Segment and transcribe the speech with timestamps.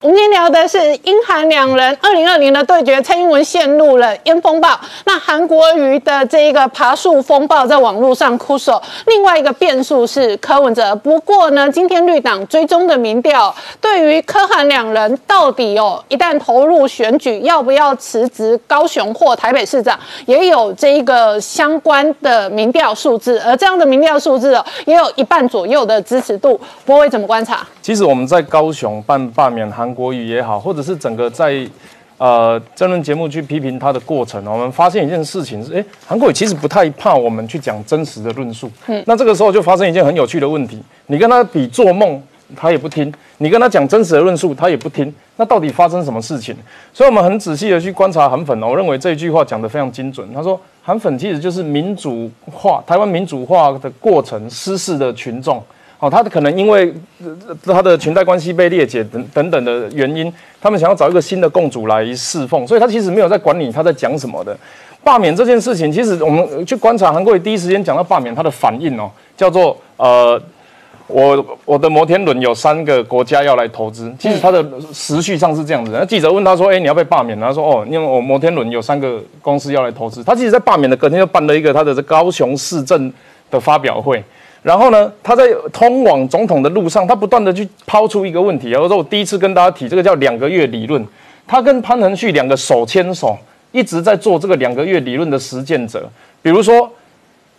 [0.00, 8.80] 我们今天聊的是英韩两人二零二零的对决，蔡英文陷入了烟风暴，那韩国瑜的这一个爬树风暴在网络上哭手。
[9.06, 26.60] 另外一个变数是柯文哲，不过呢，今天绿党追踪的民调，对于柯韩两人到底哦，一旦投入选举，要不要辞职高雄或台北市长，也有这一个相关的民调数字，而这样的民调数字哦，也有一半左右的支持度。
[26.86, 27.66] 博伟怎么观察？
[27.82, 31.66] 其实我们在高雄办罢免韩国语也好，或者是整个在
[32.18, 38.70] 呃争论节目去批评他的过程，我们发现一件事情是，哎，韩国语其实不太怕我们去讲真实的论述。
[38.86, 42.20] 嗯，那这个时候就发生一件很有趣的问题，你跟他比做梦，
[42.56, 45.14] 他也不听；你跟他讲真实的论述，他也不听。
[45.36, 46.56] 那到底发生什么事情？
[46.92, 50.28] 所以我们很仔细的去观察韩粉，我认为这一句话讲得非常精准。
[50.34, 55.62] 他说，韩粉其实就是民主化台湾民主化的过程失势的群众。
[56.00, 56.94] 哦，他可能因为
[57.64, 64.56] 他的裙带关系被裂解等等等的原因，他们想要找一个新的共主来侍奉，所以他其实没有在管理他在讲什么的。
[65.02, 70.40] 罢免这件事情，其实我们去观察韩国瑜第一时间讲到罢免，他的反应哦，叫做呃，
[71.06, 75.92] 我我的摩天轮有三个国家要来投资，其实他的时序上是这样子。
[75.92, 83.12] 那记者问他说：“哎，你要被罢免？”他说：“哦，因为我摩天轮有三个公司要来投资。”他其实，在罢免的隔天就办了一个他的高雄市政
[83.50, 84.22] 的发表会。
[84.62, 88.74] 然后呢，他在通往总统的路上，他不断的去抛出一个问题。
[88.74, 91.04] 我说我第一次跟大家提这个叫两个月理论。
[91.46, 93.38] 他跟潘恒旭两个手牵手，
[93.72, 96.06] 一直在做这个两个月理论的实践者。
[96.42, 96.90] 比如说，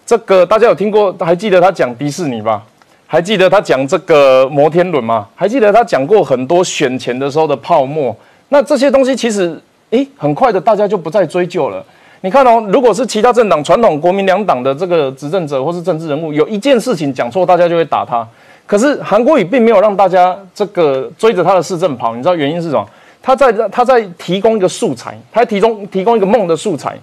[0.06, 1.12] 这个大家有听过？
[1.20, 2.64] 还记得他讲迪士尼吧？
[3.08, 5.28] 还记得他讲这个摩天轮吗？
[5.36, 8.16] 还记得他讲过很多选前的时候的泡沫？
[8.50, 11.84] 那这些东西其实，诶，很快的大家就不再追究了。
[12.22, 18.28] 你看哦，如果是其他政党、传统国民两党的这个执政者或是政治人物，有一件事情讲错，大家就会打他。
[18.66, 22.86] 可是韩国瑜并没有让大家这个追着他的市政跑，你知道原因是什么？
[23.22, 26.98] 他在他在提供一个素材，他提供提供一个梦的素材。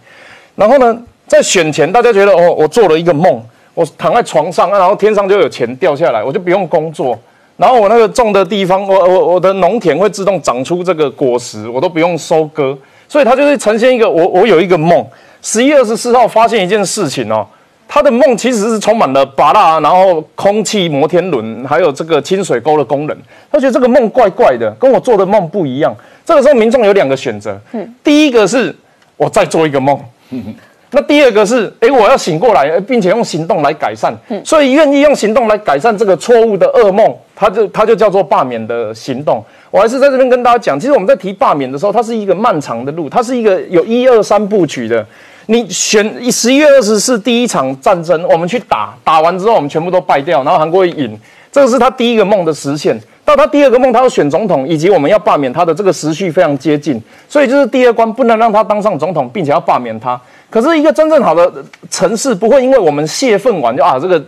[0.55, 3.43] 然后呢，在选前，大家觉得哦，我做了一个梦，
[3.75, 7.19] 我躺在床上，然后天上就有钱掉下来，我就不用工作，
[7.57, 12.77] 然后我那个种的地方，我我我的农田会自动长出这个果实，我都不用收割。
[13.09, 15.07] 所以他就是呈现一个我我有一个梦，
[15.43, 17.47] 十一月二十四号发现一件事情哦，
[17.87, 23.17] 他的梦其实是充满了拔蜡，然后空气摩天轮，还有这个清水沟的功能。
[23.51, 25.95] 他觉得这个梦怪怪的，跟我做的梦不一样。
[26.25, 27.59] 这个时候民众有两个选择，
[28.03, 28.75] 第一个是
[29.17, 29.99] 我再做一个梦。
[30.97, 34.11] 那第二个是，哎，我要醒过来，并且用行动来改善，
[34.43, 39.45] 所以愿意用行动来改善这个错误的噩梦，它就它就叫做罢免的行动。
[39.71, 45.07] 我还是在这边跟大家讲，其实我们在提罢免的时候，它是一个漫长的路，它是一个有一二三部曲的。
[45.49, 51.21] 你选十一月二十四第一场战争，我们去打，打完之后我们全部都败掉，然后韩国赢，
[51.57, 53.01] 这是他第一个梦的实现。
[53.25, 60.21] 到他第二个梦，他要选总统，以及我们要罢免他的这个时序非常接近，所以就是第二关不能让他当上总统，并且要罢免他。
[60.51, 61.51] 可是，一个真正好的
[61.91, 64.23] 城市不会因为我们泄愤完就啊，这个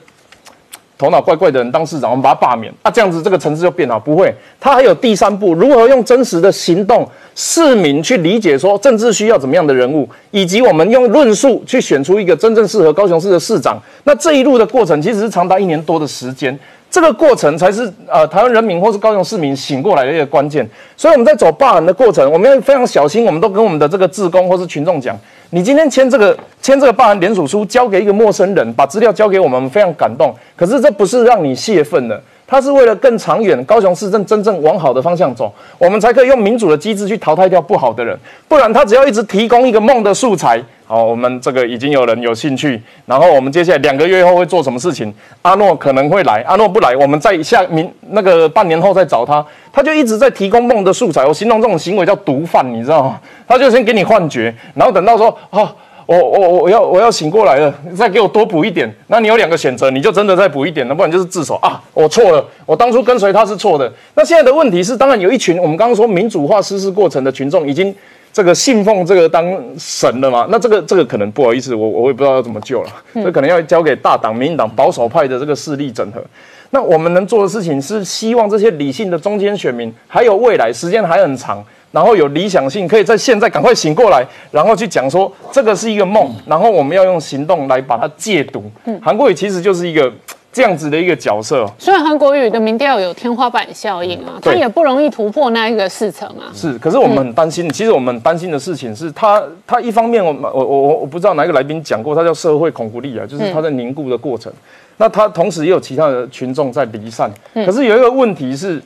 [0.97, 4.01] 头脑怪怪的人当市长，我们把他罢免啊，这样子这个城市就变好。
[4.01, 7.07] 不会，他还有第三步，如何用真实的行动，
[7.37, 13.79] 市民去理解说政治需要怎么样的人物，以及我们用论述去选出一个真正适合高雄市的市长。
[14.05, 16.59] 那这一路的过程其实是长达一年多的时间。
[16.91, 20.67] 这个过程才是呃台湾人民或是高雄市民醒过来的一个关键，
[20.97, 23.25] 所以我们在走罢韩的过程，我们要非常小心。
[23.27, 25.15] 我们都跟我们的这个志工或是群众讲，
[25.51, 30.35] 你今天签这个签这个罢韩联署书，交给一个陌生人，把资料交给我们，非常感动。
[30.57, 38.19] 可是这不是让你泄愤的，它是为了更长远，高雄市政真正往好的方向走，我们才可以用民主的机制去淘汰掉不好的人。
[38.49, 40.59] 不然他只要一直提供一个梦的素材。
[40.87, 45.13] 好，我们这个已经有人有兴趣，然后我们接下来两个月后会做什么事情？
[45.43, 51.27] 阿诺可能会来，阿诺不来，我们在下明那个半年后再找他，他就一直在提供梦的素材。
[51.27, 53.21] 我形容这种行为叫毒贩，你知道吗？
[53.47, 55.69] 他就先给你幻觉，然后等到说，哦，
[56.09, 58.91] 我我我要我要醒过来了，再给我多补一点。
[59.09, 61.79] 那你有两个选择，你就真的再补一点，那不然就是自首啊！
[61.93, 63.93] 我错了，我当初跟随他是错的。
[64.15, 67.95] 那现在的问题是，当然有一群我们刚刚说民主化实施过程的群众已经。
[68.31, 69.45] 这个信奉这个当
[69.79, 70.47] 神了嘛？
[70.51, 76.23] 那这个这个可能不好意思，我我也不知道要怎么救了，这可能要交给大党、民进党保守派的这个势力整合。
[76.71, 88.71] 那我们能做的事情是，希望这些理性的中间选民还有未来，时间还很长，然后有理想性，可以在现在赶快醒过来，然后去讲说这个是一个梦，然后我们要用行动来把它戒毒。
[88.85, 90.13] 嗯韩国语其实就是一个。
[90.51, 96.51] 这样子的一个角色，所以韩国语的民调有天花板效应啊，它也不容易突破那一个四成啊。
[96.55, 104.51] 是，可是我们很担心，其实我们担心的事情是，他他一方面，我我我我不知道哪一个来宾讲过，他叫社会恐怖力啊，就是他在凝固的过程。
[104.97, 107.31] 那他同时也有其他的群众在离散。
[107.55, 108.83] 可是有一个问题是，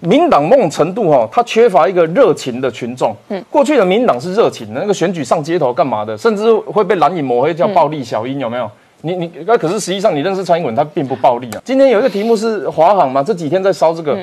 [0.00, 3.14] 民党某种程度哈，它缺乏一个热情的群众。
[3.28, 8.70] 嗯，过去的民党是热情的，那个选举上街头干嘛的，甚至会被蓝营抹黑叫暴力小英，有没有？
[9.02, 11.60] 你你那可是实际上你认识蔡英文，他并不暴力啊。
[11.64, 14.18] 今天有一个题目是华航嘛，这几天在烧这个。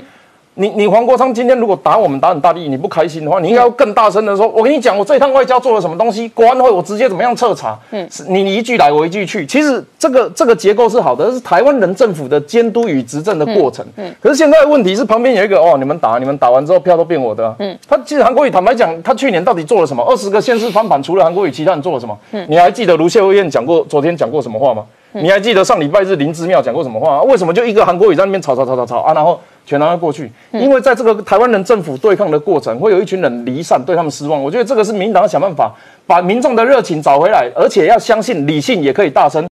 [0.55, 4.47] 你你黄国昌今天如果打我们打很大力，你不开心的话，你应该要更大声的说。
[4.49, 7.77] 我跟你讲，我这一趟外交做了什么东西，国安会我直接怎么样彻查。
[7.89, 13.83] 嗯，你你一句来我一句去，其实这个这个结构是好的，是台湾人政府的监督与执政的过程。
[13.97, 17.55] 嗯，可是现在问题是旁边有一个哦，你们打你们打完之后票都变我的。
[17.57, 20.03] 嗯，他其实韩国瑜坦白讲，他去年到底做了什么？
[20.03, 22.15] 二十个县市翻盘，除了韩国瑜，其他人做了什么？
[22.31, 24.85] 嗯，你还记得卢谢辉燕讲过昨天讲过什么话吗？
[25.15, 27.21] 你还记得上礼拜日林之妙讲过什么话？
[27.23, 29.13] 为什么就一个韩国瑜在那边吵吵吵吵吵啊？
[29.13, 34.41] 然后全拿过去，因为在这个台湾人政府对抗的过程，会有一群人离散，对他们失望。
[34.43, 35.73] 我觉得这个是民党要想办法
[36.05, 39.45] 把民众的热情找回来，而且要相信理性也可以大声。